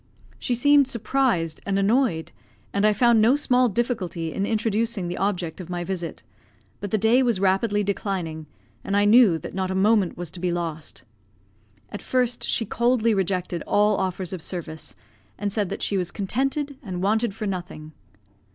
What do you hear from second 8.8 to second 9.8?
and I knew that not a